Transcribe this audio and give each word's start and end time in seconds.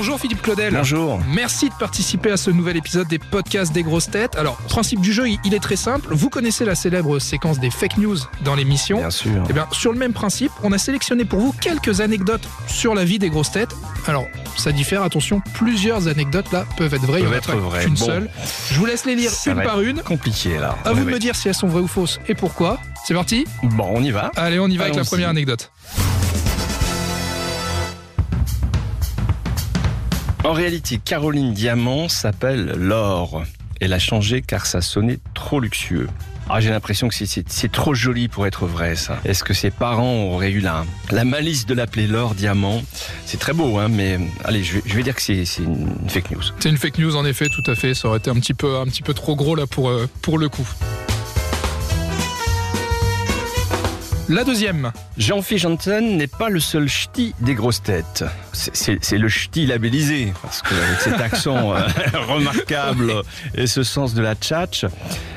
Bonjour 0.00 0.18
Philippe 0.18 0.40
Claudel. 0.40 0.72
Bonjour. 0.72 1.20
Merci 1.28 1.68
de 1.68 1.74
participer 1.74 2.30
à 2.30 2.38
ce 2.38 2.50
nouvel 2.50 2.78
épisode 2.78 3.06
des 3.06 3.18
podcasts 3.18 3.70
des 3.70 3.82
grosses 3.82 4.10
têtes. 4.10 4.34
Alors, 4.34 4.56
principe 4.56 5.02
du 5.02 5.12
jeu, 5.12 5.24
il 5.44 5.52
est 5.52 5.60
très 5.60 5.76
simple. 5.76 6.08
Vous 6.14 6.30
connaissez 6.30 6.64
la 6.64 6.74
célèbre 6.74 7.18
séquence 7.18 7.60
des 7.60 7.68
fake 7.68 7.98
news 7.98 8.16
dans 8.42 8.54
l'émission. 8.54 8.96
Bien 8.96 9.10
sûr. 9.10 9.44
Eh 9.50 9.52
bien, 9.52 9.66
sur 9.72 9.92
le 9.92 9.98
même 9.98 10.14
principe, 10.14 10.52
on 10.62 10.72
a 10.72 10.78
sélectionné 10.78 11.26
pour 11.26 11.40
vous 11.40 11.52
quelques 11.52 12.00
anecdotes 12.00 12.48
sur 12.66 12.94
la 12.94 13.04
vie 13.04 13.18
des 13.18 13.28
grosses 13.28 13.50
têtes. 13.52 13.76
Alors, 14.06 14.24
ça 14.56 14.72
diffère, 14.72 15.02
attention, 15.02 15.42
plusieurs 15.52 16.08
anecdotes 16.08 16.50
là 16.50 16.64
peuvent 16.78 16.94
être 16.94 17.02
vraies, 17.04 17.20
il 17.20 17.26
n'y 17.26 17.30
en 17.30 17.34
a 17.34 17.36
être 17.36 17.52
pas 17.52 17.56
vraies. 17.58 17.84
qu'une 17.84 17.92
Bon. 17.96 18.06
seule. 18.06 18.30
Je 18.70 18.78
vous 18.78 18.86
laisse 18.86 19.04
les 19.04 19.14
lire 19.14 19.30
Ça 19.30 19.50
une 19.50 19.58
va 19.58 19.64
par 19.64 19.80
être 19.82 19.86
une. 19.86 20.00
Compliqué 20.00 20.56
là. 20.56 20.78
À 20.86 20.94
vous 20.94 21.04
de 21.04 21.10
me 21.10 21.18
dire 21.18 21.36
si 21.36 21.48
elles 21.48 21.54
sont 21.54 21.68
vraies 21.68 21.82
ou 21.82 21.86
fausses 21.86 22.20
et 22.26 22.34
pourquoi. 22.34 22.78
C'est 23.04 23.12
parti 23.12 23.44
Bon, 23.62 23.90
on 23.92 24.02
y 24.02 24.12
va. 24.12 24.32
Allez, 24.36 24.58
on 24.60 24.68
y 24.68 24.78
va 24.78 24.84
avec 24.84 24.96
la 24.96 25.04
première 25.04 25.28
anecdote. 25.28 25.70
En 30.44 30.52
réalité, 30.52 30.98
Caroline 31.04 31.52
Diamant 31.52 32.08
s'appelle 32.08 32.72
Laure. 32.76 33.44
Elle 33.80 33.92
a 33.92 33.98
changé 33.98 34.40
car 34.42 34.64
ça 34.66 34.80
sonnait 34.80 35.18
trop 35.34 35.60
luxueux. 35.60 36.08
Ah, 36.48 36.60
j'ai 36.60 36.70
l'impression 36.70 37.08
que 37.08 37.14
c'est- 37.14 37.72
trop 37.72 37.94
joli 37.94 38.26
pour 38.26 38.46
être 38.46 38.66
vrai, 38.66 38.96
ça. 38.96 39.18
Est-ce 39.24 39.44
que 39.44 39.54
ses 39.54 39.70
parents 39.70 40.24
auraient 40.32 40.50
eu 40.50 40.60
la, 40.60 40.84
malice 41.24 41.66
de 41.66 41.74
l'appeler 41.74 42.06
Laure 42.06 42.34
Diamant? 42.34 42.82
C'est 43.26 43.38
très 43.38 43.52
beau, 43.52 43.78
hein, 43.78 43.88
mais 43.88 44.18
allez, 44.44 44.64
je 44.64 44.80
vais, 44.80 45.02
dire 45.02 45.14
que 45.14 45.22
c'est 45.22 45.44
une 45.58 45.88
fake 46.08 46.30
news. 46.32 46.42
C'est 46.58 46.70
une 46.70 46.78
fake 46.78 46.98
news 46.98 47.14
en 47.16 47.24
effet, 47.24 47.46
tout 47.48 47.70
à 47.70 47.74
fait. 47.74 47.94
Ça 47.94 48.08
aurait 48.08 48.18
été 48.18 48.30
un 48.30 48.34
petit 48.34 48.54
peu, 48.54 49.14
trop 49.14 49.36
gros 49.36 49.54
là 49.54 49.66
pour, 49.66 49.90
euh, 49.90 50.08
pour 50.22 50.38
le 50.38 50.48
coup. 50.48 50.66
La 54.30 54.44
deuxième. 54.44 54.92
Jean-Philippe 55.18 55.62
Janssen 55.62 56.16
n'est 56.16 56.28
pas 56.28 56.50
le 56.50 56.60
seul 56.60 56.86
ch'ti 56.86 57.34
des 57.40 57.54
grosses 57.54 57.82
têtes. 57.82 58.24
C'est- 58.52 59.18
le 59.18 59.28
ch'ti 59.28 59.66
labellisé, 59.66 60.32
parce 60.40 60.62
qu'avec 60.62 61.00
cet 61.00 61.20
accent 61.20 61.74
euh, 61.74 61.80
remarquable 62.28 63.12
et 63.56 63.66
ce 63.66 63.82
sens 63.82 64.14
de 64.14 64.22
la 64.22 64.36
tchatch. 64.36 64.86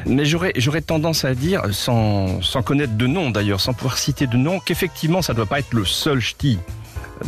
Mais 0.06 0.26
j'aurais 0.26 0.54
j'aurais 0.58 0.82
tendance 0.82 1.26
à 1.26 1.34
dire, 1.34 1.64
sans, 1.72 2.44
sans 2.44 2.62
connaître 2.62 2.94
de 2.96 3.08
nom 3.08 3.32
d'ailleurs, 3.32 3.62
sans 3.62 3.74
pouvoir 3.74 3.98
citer 3.98 4.28
de 4.28 4.38
nom, 4.38 4.60
qu'effectivement 4.60 5.24
ça 5.24 5.34
ne 5.34 5.38
doit 5.38 5.48
pas 5.48 5.58
être 5.58 5.74
le 5.74 5.86
seul 5.86 6.20
ch'ti. 6.20 6.60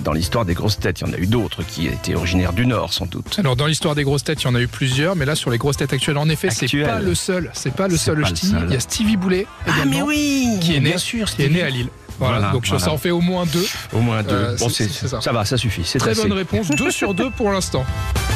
Dans 0.03 0.13
l'histoire 0.13 0.45
des 0.45 0.53
grosses 0.53 0.77
têtes, 0.79 1.01
il 1.01 1.07
y 1.07 1.09
en 1.09 1.13
a 1.13 1.17
eu 1.17 1.27
d'autres 1.27 1.63
qui 1.63 1.87
étaient 1.87 2.15
originaires 2.15 2.53
du 2.53 2.65
Nord 2.65 2.91
sans 2.93 3.05
doute. 3.05 3.37
Alors 3.39 3.55
dans 3.55 3.65
l'histoire 3.67 3.95
des 3.95 4.03
grosses 4.03 4.23
têtes, 4.23 4.41
il 4.41 4.45
y 4.45 4.47
en 4.47 4.55
a 4.55 4.59
eu 4.61 4.67
plusieurs, 4.67 5.15
mais 5.15 5.25
là 5.25 5.35
sur 5.35 5.51
les 5.51 5.57
grosses 5.57 5.77
têtes 5.77 5.93
actuelles, 5.93 6.17
en 6.17 6.27
effet, 6.29 6.49
c'est 6.51 6.67
pas 6.83 6.99
le 6.99 7.15
seul. 7.15 7.49
C'est 7.53 7.73
pas 7.73 7.87
le 7.87 7.95
seul 7.97 8.21
pas 8.21 8.29
le 8.29 8.35
ch'ti. 8.35 8.47
seul. 8.47 8.65
Il 8.67 8.73
y 8.73 8.77
a 8.77 8.79
Stevie 8.79 9.17
Boulet 9.17 9.47
également, 9.67 10.01
oui 10.05 10.57
qui 10.61 10.75
est 10.75 10.79
né, 10.79 10.89
Bien 10.89 10.97
sûr, 10.97 11.29
qui 11.29 11.43
est 11.43 11.49
né 11.49 11.61
à 11.61 11.69
Lille. 11.69 11.87
Voilà, 12.17 12.37
Voilà, 12.39 12.53
donc 12.53 12.65
voilà. 12.67 12.83
ça 12.83 12.91
en 12.91 12.97
fait 12.97 13.11
au 13.11 13.19
moins 13.21 13.45
deux. 13.45 13.65
Au 13.93 13.99
moins 13.99 14.23
deux. 14.23 14.33
Euh, 14.35 14.57
bon, 14.57 14.69
ça. 14.69 15.21
ça. 15.21 15.31
va, 15.31 15.43
ça 15.45 15.57
suffit. 15.57 15.81
C'est 15.85 15.99
Très 15.99 16.11
assez. 16.11 16.21
bonne 16.21 16.33
réponse, 16.37 16.69
deux 16.69 16.91
sur 16.91 17.13
deux 17.13 17.29
pour 17.29 17.51
l'instant. 17.51 17.85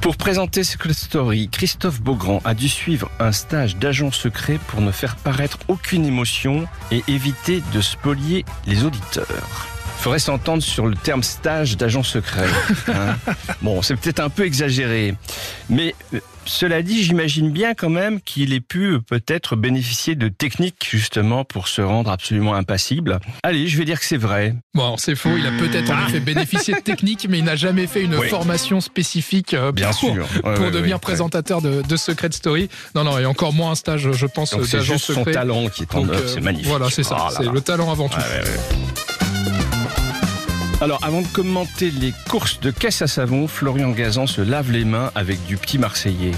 Pour 0.00 0.16
présenter 0.16 0.62
Secret 0.62 0.92
Story, 0.92 1.48
Christophe 1.50 2.00
Beaugrand 2.00 2.40
a 2.44 2.54
dû 2.54 2.68
suivre 2.68 3.10
un 3.18 3.32
stage 3.32 3.76
d'agent 3.76 4.12
secret 4.12 4.58
pour 4.68 4.80
ne 4.80 4.92
faire 4.92 5.16
paraître 5.16 5.58
aucune 5.68 6.04
émotion 6.04 6.66
et 6.92 7.02
éviter 7.08 7.62
de 7.74 7.80
spolier 7.80 8.44
les 8.66 8.84
auditeurs. 8.84 9.77
Faudrait 10.00 10.18
s'entendre 10.20 10.62
sur 10.62 10.86
le 10.86 10.94
terme 10.94 11.22
stage 11.22 11.76
d'agent 11.76 12.02
secret. 12.02 12.46
hein. 12.88 13.16
Bon, 13.62 13.82
c'est 13.82 13.96
peut-être 13.96 14.20
un 14.20 14.28
peu 14.30 14.44
exagéré, 14.46 15.14
mais 15.68 15.94
euh, 16.14 16.20
cela 16.46 16.80
dit, 16.82 17.02
j'imagine 17.02 17.50
bien 17.50 17.74
quand 17.74 17.90
même 17.90 18.20
qu'il 18.22 18.54
ait 18.54 18.60
pu 18.60 18.92
euh, 18.92 19.00
peut-être 19.00 19.54
bénéficier 19.56 20.14
de 20.14 20.28
techniques 20.28 20.86
justement 20.90 21.44
pour 21.44 21.68
se 21.68 21.82
rendre 21.82 22.10
absolument 22.10 22.54
impassible. 22.54 23.18
Allez, 23.42 23.66
je 23.66 23.76
vais 23.76 23.84
dire 23.84 23.98
que 23.98 24.06
c'est 24.06 24.16
vrai. 24.16 24.54
Bon, 24.72 24.96
c'est 24.96 25.16
faux. 25.16 25.36
Il 25.36 25.44
a 25.46 25.50
peut-être 25.50 25.90
en 25.90 26.06
effet 26.06 26.20
bénéficié 26.20 26.74
de 26.74 26.80
techniques, 26.80 27.26
mais 27.28 27.38
il 27.38 27.44
n'a 27.44 27.56
jamais 27.56 27.86
fait 27.88 28.02
une 28.02 28.14
Oui. 28.14 28.28
formation 28.28 28.80
spécifique 28.80 29.52
euh, 29.52 29.72
Bien 29.72 29.90
pour, 29.90 29.98
sûr. 29.98 30.26
Ouais, 30.44 30.54
pour 30.54 30.64
ouais, 30.66 30.70
devenir 30.70 30.96
ouais. 30.96 31.00
présentateur 31.00 31.60
de, 31.60 31.82
de 31.82 31.96
Secret 31.96 32.30
Story. 32.32 32.70
Non, 32.94 33.02
non, 33.04 33.18
et 33.18 33.26
encore 33.26 33.52
moins 33.52 33.72
un 33.72 33.74
stage, 33.74 34.10
je 34.12 34.26
pense, 34.26 34.50
c'est 34.64 34.76
d'agent 34.78 34.92
juste 34.94 35.06
son 35.06 35.14
secret. 35.16 35.32
talent 35.32 35.68
qui 35.68 35.82
est 35.82 35.94
en 35.94 36.08
œuvre, 36.08 36.14
euh, 36.14 36.28
c'est 36.32 36.40
magnifique. 36.40 36.68
Voilà, 36.68 36.88
c'est 36.88 37.02
ça. 37.02 37.16
Oh 37.28 37.34
c'est 37.36 37.50
le 37.50 37.60
talent 37.60 37.90
avant 37.90 38.08
tout. 38.08 38.16
Alors, 40.80 41.00
avant 41.02 41.22
de 41.22 41.26
commenter 41.28 41.90
les 41.90 42.12
courses 42.30 42.60
de 42.60 42.70
caisse 42.70 43.02
à 43.02 43.08
savon, 43.08 43.48
Florian 43.48 43.90
Gazan 43.90 44.26
se 44.28 44.40
lave 44.40 44.70
les 44.70 44.84
mains 44.84 45.10
avec 45.16 45.44
du 45.46 45.56
petit 45.56 45.76
Marseillais. 45.76 46.30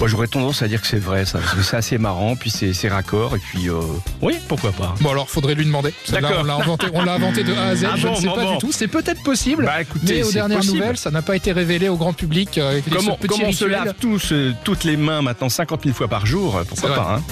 Moi, 0.00 0.08
j'aurais 0.08 0.26
tendance 0.26 0.62
à 0.62 0.68
dire 0.68 0.80
que 0.80 0.88
c'est 0.88 0.98
vrai, 0.98 1.24
ça, 1.24 1.38
parce 1.38 1.54
que 1.54 1.62
c'est 1.62 1.76
assez 1.76 1.98
marrant, 1.98 2.34
puis 2.34 2.50
c'est 2.50 2.72
c'est 2.72 2.88
raccord, 2.88 3.36
et 3.36 3.38
puis 3.38 3.68
euh, 3.70 3.74
oui, 4.20 4.34
pourquoi 4.48 4.72
pas. 4.72 4.96
Bon, 5.00 5.10
alors, 5.12 5.30
faudrait 5.30 5.54
lui 5.54 5.64
demander. 5.64 5.94
D'accord. 6.08 6.38
on 6.40 6.42
l'a 6.42 6.54
inventé, 6.56 6.86
on 6.92 7.04
l'a 7.04 7.12
inventé 7.14 7.44
de 7.44 7.52
A 7.54 7.66
à 7.68 7.76
Z. 7.76 7.84
Ah 7.88 7.94
je 7.96 8.06
bon, 8.08 8.10
ne 8.14 8.16
sais 8.20 8.26
bon, 8.26 8.34
pas 8.34 8.42
bon. 8.42 8.52
du 8.54 8.58
tout. 8.58 8.72
C'est 8.72 8.88
peut-être 8.88 9.22
possible. 9.22 9.64
Bah 9.64 9.80
écoutez, 9.80 10.14
mais 10.16 10.22
aux 10.24 10.32
dernières 10.32 10.58
possible. 10.58 10.78
nouvelles, 10.78 10.96
ça 10.96 11.12
n'a 11.12 11.22
pas 11.22 11.36
été 11.36 11.52
révélé 11.52 11.88
au 11.88 11.96
grand 11.96 12.12
public. 12.12 12.58
euh, 12.58 12.72
avec 12.72 12.86
les- 12.86 12.96
Comment, 12.96 13.16
on 13.44 13.52
se 13.52 13.64
lave 13.64 13.94
tous, 14.00 14.32
euh, 14.32 14.52
toutes 14.64 14.82
les 14.82 14.96
mains 14.96 15.22
maintenant 15.22 15.48
50 15.48 15.84
000 15.84 15.94
fois 15.94 16.08
par 16.08 16.26
jour 16.26 16.56
C'est 16.60 16.68
Pourquoi 16.68 16.88
vrai. 16.90 16.98
pas 16.98 17.14
hein 17.14 17.22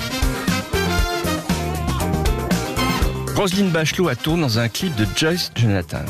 Roselyne 3.34 3.70
Bachelot 3.70 4.06
a 4.08 4.14
tourné 4.14 4.42
dans 4.42 4.58
un 4.60 4.68
clip 4.68 4.94
de 4.94 5.04
Joyce 5.16 5.50
Jonathan. 5.56 6.04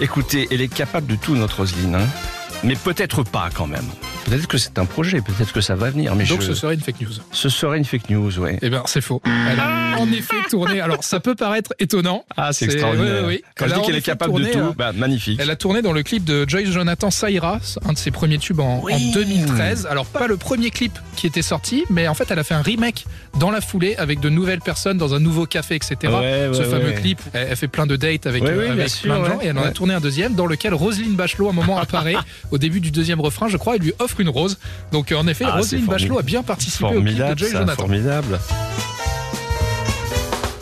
Écoutez, 0.00 0.48
elle 0.50 0.60
est 0.60 0.72
capable 0.72 1.06
de 1.06 1.16
tout, 1.16 1.34
notre 1.36 1.58
Roselyne. 1.58 1.94
hein. 1.94 2.06
Mais 2.62 2.74
peut-être 2.74 3.22
pas 3.22 3.48
quand 3.54 3.66
même. 3.66 3.84
Peut-être 4.24 4.46
que 4.46 4.56
c'est 4.58 4.78
un 4.78 4.86
projet, 4.86 5.20
peut-être 5.20 5.52
que 5.52 5.60
ça 5.60 5.74
va 5.74 5.90
venir. 5.90 6.14
Mais 6.14 6.24
Donc, 6.24 6.40
je- 6.40 6.46
ce 6.46 6.54
serait 6.54 6.74
une 6.74 6.80
fake 6.80 7.00
news. 7.02 7.10
ce 7.30 7.48
serait 7.48 7.76
une 7.78 7.84
fake 7.84 8.08
news, 8.10 8.38
ouais. 8.38 8.58
Eh 8.62 8.70
bien, 8.70 8.82
c'est 8.86 9.00
faux. 9.02 9.20
Elle 9.24 9.60
a 9.60 9.98
en 9.98 10.10
effet 10.12 10.36
tourné. 10.50 10.80
Alors, 10.80 11.04
ça 11.04 11.20
peut 11.20 11.34
paraître 11.34 11.72
étonnant. 11.78 12.24
Ah, 12.36 12.52
c'est 12.52 12.64
extraordinaire. 12.66 13.24
oui, 13.26 13.36
oui. 13.36 13.44
Quand 13.56 13.66
Elle 13.66 13.70
je 13.70 13.74
a 13.74 13.78
dis 13.80 13.86
qu'elle 13.86 13.96
est 13.96 14.00
capable 14.02 14.30
tourné, 14.32 14.48
de 14.48 14.52
tout, 14.52 14.58
euh, 14.58 14.72
bah, 14.76 14.92
magnifique. 14.92 15.38
Elle 15.42 15.50
a 15.50 15.56
tourné 15.56 15.82
dans 15.82 15.92
le 15.92 16.02
clip 16.02 16.24
de 16.24 16.48
Joyce 16.48 16.70
Jonathan 16.70 17.10
Saira, 17.10 17.60
un 17.86 17.92
de 17.92 17.98
ses 17.98 18.10
premiers 18.10 18.38
tubes 18.38 18.60
en, 18.60 18.80
Oui. 18.82 18.94
en 18.94 19.12
2013. 19.12 19.86
Alors 19.90 20.06
pas 20.06 20.26
le 20.26 20.36
premier 20.36 20.70
clip 20.70 20.98
qui 21.16 21.26
était 21.26 21.42
sorti, 21.42 21.84
mais 21.90 22.08
en 22.08 22.14
fait 22.14 22.30
elle 22.30 22.38
a 22.38 22.44
fait 22.44 22.54
un 22.54 22.62
remake 22.62 23.04
dans 23.38 23.50
la 23.50 23.60
foulée 23.60 23.94
avec 23.96 24.20
de 24.20 24.28
nouvelles 24.30 24.60
personnes 24.60 24.96
dans 24.98 25.14
un 25.14 25.20
nouveau 25.20 25.46
café, 25.46 25.74
etc. 25.74 25.96
Ouais, 26.04 26.48
ouais, 26.48 26.50
Ce 26.54 26.62
fameux 26.62 26.86
ouais. 26.86 26.94
clip, 26.94 27.20
elle, 27.32 27.48
elle 27.50 27.56
fait 27.56 27.68
plein 27.68 27.86
de 27.86 27.96
dates 27.96 28.26
avec, 28.26 28.42
Ouais, 28.42 28.50
euh, 28.50 28.58
oui, 28.58 28.64
bien 28.64 28.72
avec 28.72 28.88
sûr, 28.88 29.02
plein 29.12 29.20
de 29.20 29.24
gens 29.26 29.36
ouais, 29.38 29.44
et 29.44 29.48
elle 29.48 29.58
en 29.58 29.62
a 29.64 29.70
tourné 29.70 29.94
un 29.94 30.00
deuxième 30.00 30.34
dans 30.34 30.46
lequel 30.46 30.74
Roselyne 30.74 31.14
Bachelot 31.14 31.46
à 31.48 31.50
un 31.50 31.54
moment 31.54 31.78
apparaît 31.84 32.16
au 32.50 32.58
début 32.58 32.80
du 32.80 32.90
deuxième 32.90 33.20
refrain, 33.20 33.48
je 33.48 33.56
crois, 33.56 33.76
elle 33.76 33.82
lui 33.82 33.92
offre 33.98 34.13
une 34.20 34.28
rose. 34.28 34.58
Donc 34.92 35.12
euh, 35.12 35.16
en 35.16 35.26
effet, 35.26 35.44
Ah, 35.48 35.56
Roselyne 35.56 35.86
Bachelot 35.86 36.18
a 36.18 36.22
bien 36.22 36.42
participé 36.42 36.84
au 36.84 36.88
clip 36.88 37.04
de 37.04 37.08
Formidable, 37.10 37.38
Joyce 37.38 37.52
ça, 37.52 37.58
Jonathan. 37.60 37.80
formidable. 37.82 38.38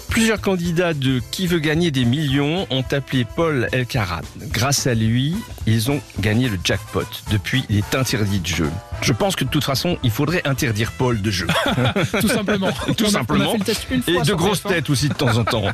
Plusieurs 0.09 0.41
candidats 0.43 0.93
de 0.93 1.21
Qui 1.31 1.47
veut 1.47 1.59
gagner 1.59 1.91
des 1.91 2.05
millions 2.05 2.67
ont 2.71 2.85
appelé 2.91 3.25
Paul 3.25 3.69
Elkarat. 3.73 4.21
Grâce 4.53 4.87
à 4.87 4.93
lui, 4.95 5.35
ils 5.67 5.91
ont 5.91 6.01
gagné 6.21 6.49
le 6.49 6.59
jackpot. 6.63 7.05
Depuis, 7.31 7.65
il 7.69 7.79
est 7.79 7.95
interdit 7.95 8.41
de 8.41 8.47
jeu. 8.47 8.71
Je 9.01 9.13
pense 9.13 9.37
que 9.37 9.45
de 9.45 9.49
toute 9.51 9.65
façon, 9.65 9.97
il 10.03 10.11
faudrait 10.11 10.43
interdire 10.47 10.93
Paul 10.93 11.21
de 11.21 11.31
jeu. 11.31 11.47
Tout 12.21 12.29
simplement. 12.29 12.71
Tout 12.97 13.05
On 13.05 13.07
On 13.07 13.11
simplement. 13.11 13.55
Et 13.55 14.21
de 14.21 14.35
grosses 14.35 14.65
TF1. 14.65 14.69
têtes 14.69 14.91
aussi 14.91 15.09
de 15.09 15.15
temps 15.15 15.37
en 15.39 15.45
temps. 15.45 15.65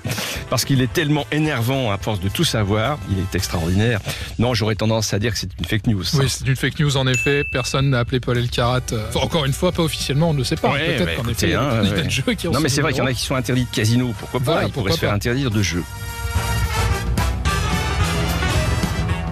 Parce 0.51 0.65
qu'il 0.65 0.81
est 0.83 0.93
tellement 0.93 1.27
énervant 1.33 1.91
à 1.91 1.99
force 1.99 2.21
de 2.21 2.29
tout 2.29 2.45
savoir. 2.45 2.99
Il 3.11 3.19
est 3.19 3.35
extraordinaire. 3.35 4.01
Non, 4.39 4.55
j'aurais 4.55 4.75
tendance 4.75 5.13
à 5.15 5.19
dire 5.19 5.33
que 5.33 5.39
c'est 5.39 5.51
une 5.59 5.65
fake 5.65 5.87
news. 5.87 6.05
Oui, 6.15 6.27
c'est 6.29 6.47
une 6.47 6.57
fake 6.57 6.79
news 6.81 6.97
en 6.97 7.07
effet. 7.07 7.45
Personne 7.45 7.91
n'a 7.91 8.01
appelé 8.01 8.21
Paul 8.21 8.39
Elkarat. 8.39 8.81
euh, 8.93 9.07
Enfin, 9.09 9.21
encore 9.21 9.45
une 9.45 9.53
fois, 9.53 9.73
pas 9.73 9.83
officiellement, 9.83 10.31
on 10.31 10.35
ne 10.35 10.45
sait 10.45 10.57
pas. 10.57 10.71
Ouais, 10.73 10.97
Peut-être 10.97 11.05
bah, 11.07 11.13
qu'en 11.17 11.23
écoutez, 11.29 11.33
effet, 11.33 11.47
il 11.49 11.53
y 11.53 11.55
a 11.55 11.61
des 11.61 11.77
candidats 11.77 11.97
ouais. 11.97 12.03
de 12.05 12.11
jeu 12.11 12.23
qui 12.35 12.49
ont 12.49 12.53
Non, 12.53 12.61
mais 12.61 12.69
ce 12.69 12.77
c'est 12.77 12.83
vrai 12.83 12.93
qu'il 12.93 13.03
y 13.03 13.05
en 13.05 13.07
a 13.07 13.13
qui 13.13 13.23
sont 13.25 13.35
interdits 13.35 13.65
de 13.71 13.75
casino. 13.77 14.15
Pourquoi 14.19 14.41
pas 14.41 14.53
Voilà, 14.53 14.67
Ils 14.69 14.73
pourraient 14.73 14.93
se 14.93 14.99
faire 14.99 15.11
pas. 15.11 15.17
interdire 15.17 15.51
de 15.51 15.63
jeu. 15.63 15.83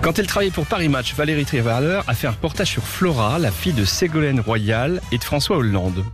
Quand 0.07 0.21
elle 0.21 0.29
travaillait 0.29 0.53
pour 0.53 0.67
Paris 0.67 0.89
Match, 0.89 1.17
Valérie 1.17 1.45
Trierweiler 1.45 1.99
a 2.07 2.15
fait 2.15 2.29
un 2.29 2.31
reportage 2.31 2.71
sur 2.71 2.85
Flora, 2.85 3.41
la 3.41 3.51
fille 3.51 3.73
de 3.73 3.85
Ségolène 3.85 4.39
Royal 4.39 5.01
et 5.11 5.19
de 5.19 5.25
François 5.25 5.57
Hollande. 5.57 6.05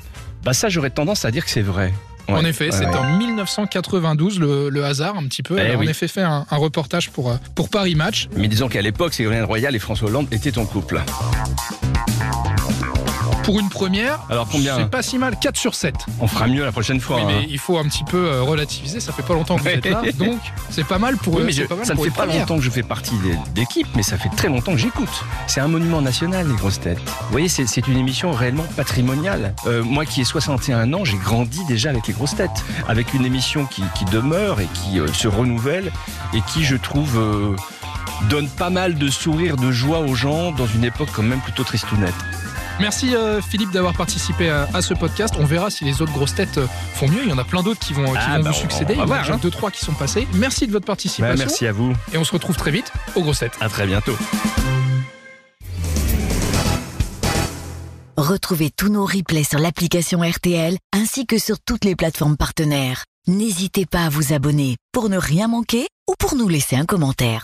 Bah 0.43 0.55
ça, 0.55 0.71
j'aurais 0.71 0.89
tendance 0.89 1.27
à 1.27 1.31
dire 1.31 1.45
que 1.45 1.51
c'est 1.51 1.61
vrai. 1.61 1.93
Ouais, 2.27 2.37
En 2.37 2.45
effet, 2.47 2.71
ouais, 2.71 2.73
c'est 2.73 2.87
ouais. 2.87 2.97
en 2.97 3.19
1992, 3.19 4.41
le, 4.41 4.71
le 4.71 4.85
hasard 4.87 5.19
un 5.19 5.25
petit 5.25 5.43
peu. 5.43 5.59
Eh 5.59 5.61
Elle 5.61 5.71
a 5.73 5.77
oui. 5.77 5.87
en 5.89 5.91
effet 5.91 6.09
fait 6.09 6.23
un, 6.23 6.47
un 6.51 6.57
reportage 6.57 7.11
pour, 7.11 7.33
euh, 7.33 7.37
pour 7.55 7.69
Paris 7.69 7.95
Match. 7.95 8.31
Mais 8.35 8.49
disons 8.49 8.71
qu'à 8.71 8.81
l'époque, 8.81 9.13
Ségolène 9.13 9.45
Royal 9.45 9.77
et 9.77 9.79
François 9.79 10.09
Hollande 10.09 10.27
étaient 10.33 10.57
en 10.57 10.65
couple. 10.65 11.03
Pour 13.45 13.59
une 13.59 13.69
première, 13.69 14.21
Alors 14.31 14.47
combien 14.51 14.77
c'est 14.77 14.91
pas 14.91 15.03
si 15.03 15.19
mal, 15.19 15.37
4 15.41 15.57
sur 15.57 15.75
7. 15.75 15.95
On 16.21 16.27
fera 16.29 16.47
mieux 16.47 16.65
la 16.65 16.71
prochaine 16.73 17.01
fois. 17.01 17.17
Oui, 17.17 17.23
hein. 17.23 17.27
mais 17.41 17.47
il 17.51 17.59
faut 17.59 17.77
un 17.77 17.85
petit 17.85 18.05
peu 18.05 18.17
euh, 18.29 18.43
relativiser, 18.43 19.01
ça 19.01 19.13
fait 19.13 19.23
pas 19.23 19.35
longtemps 19.35 19.57
que 19.57 19.63
vous 19.63 19.69
êtes 19.69 19.85
là, 19.87 20.03
donc 20.17 20.39
c'est 20.71 20.87
pas 20.87 20.99
mal 20.99 21.17
pour 21.17 21.35
Oui, 21.35 21.43
eux. 21.43 21.45
mais 21.47 21.53
je- 21.53 21.65
pas 21.65 21.75
mal 21.75 21.85
ça 21.85 21.95
ne 21.95 22.01
fait 22.01 22.11
pas 22.11 22.27
longtemps 22.27 22.57
que 22.57 22.63
je 22.63 22.71
fais 22.71 22.83
partie 22.85 23.15
d'équipe, 23.55 23.89
mais 23.97 24.03
ça 24.03 24.17
fait 24.17 24.29
très 24.29 24.49
longtemps 24.49 24.73
que 24.73 24.79
j'écoute. 24.79 25.25
C'est 25.49 25.61
un 25.61 25.69
monument 25.69 26.01
national, 26.01 26.47
les 26.49 26.55
grosses 26.55 26.81
têtes. 26.81 26.99
Vous 27.01 27.31
voyez, 27.33 27.49
c'est 27.49 27.67
c'est 27.67 27.87
une 27.89 27.97
émission 27.97 28.31
réellement 28.33 28.67
patrimoniale. 28.77 29.55
Euh, 29.67 29.83
moi 29.83 30.05
qui 30.07 30.21
ai 30.21 30.25
61 30.25 30.93
ans, 30.93 31.05
j'ai 31.05 31.17
grandi 31.17 31.65
déjà 31.67 31.91
avec 31.91 32.07
les 32.07 32.15
grosses 32.15 32.37
têtes, 32.37 32.65
avec 32.89 33.13
une 33.15 33.25
émission 33.25 33.67
qui, 33.67 33.83
qui 33.97 34.05
demeure 34.07 34.61
et 34.61 34.69
qui 34.75 35.01
euh, 35.01 35.09
se 35.13 35.27
renouvelle 35.29 35.91
et 36.35 36.41
qui, 36.43 36.65
je 36.65 36.77
trouve, 36.77 37.19
euh, 37.19 37.57
donne 38.31 38.49
pas 38.49 38.71
mal 38.71 38.95
de 38.95 39.09
sourires, 39.09 39.57
de 39.57 39.73
joie 39.73 39.99
aux 39.99 40.15
gens 40.15 40.53
dans 40.53 40.67
une 40.67 40.85
époque 40.85 41.09
quand 41.13 41.23
même 41.23 41.41
plutôt 41.41 41.65
tristounette. 41.65 42.15
Merci 42.81 43.15
euh, 43.15 43.41
Philippe 43.41 43.71
d'avoir 43.71 43.95
participé 43.95 44.49
à, 44.51 44.69
à 44.75 44.83
ce 44.83 44.95
podcast. 44.95 45.35
On 45.39 45.45
verra 45.45 45.71
si 45.71 45.85
les 45.85 46.03
autres 46.03 46.13
grosses 46.13 46.35
têtes 46.35 46.59
euh, 46.59 46.67
font 46.95 47.09
mieux. 47.09 47.23
Il 47.23 47.29
y 47.29 47.33
en 47.33 47.39
a 47.39 47.45
plein 47.45 47.63
d'autres 47.63 47.81
qui 47.81 47.93
vont, 47.93 48.11
qui 48.13 48.19
Ah, 48.19 48.39
vont 48.39 48.45
bah, 48.45 48.51
vous 48.51 48.57
succéder. 48.57 48.95
Il 48.95 48.99
y 48.99 49.03
en 49.03 49.11
a 49.11 49.19
déjà 49.21 49.35
hein. 49.35 49.39
deux, 49.41 49.51
trois 49.51 49.71
qui 49.71 49.85
sont 49.85 49.93
passés. 49.93 50.27
Merci 50.35 50.67
de 50.67 50.73
votre 50.73 50.85
Bah, 50.87 50.93
participation. 50.93 51.37
merci 51.45 51.67
à 51.67 51.73
vous. 51.73 51.93
Et 52.13 52.19
on 52.19 52.25
se 52.25 52.33
retrouve 52.33 52.57
très 52.57 52.71
vite 52.71 52.93
aux 53.15 53.23
grosses 53.23 53.39
têtes. 53.41 53.57
À 53.61 53.69
très 53.69 53.87
bientôt. 53.87 54.17
Retrouvez 58.17 58.71
tous 58.71 58.89
nos 58.89 59.05
replays 59.07 59.45
sur 59.45 59.59
l'application 59.59 60.21
RTL 60.23 60.77
ainsi 60.93 61.27
que 61.27 61.39
sur 61.39 61.57
toutes 61.65 61.85
les 61.85 61.97
plateformes 61.97 62.37
partenaires. 62.37 63.05
N'hésitez 63.27 63.87
pas 63.87 64.05
à 64.05 64.09
vous 64.09 64.33
abonner 64.33 64.77
pour 64.93 65.09
ne 65.09 65.17
rien 65.17 65.49
manquer 65.49 65.87
ou 66.09 66.15
pour 66.19 66.35
nous 66.37 66.49
laisser 66.49 66.77
un 66.77 66.85
commentaire. 66.85 67.41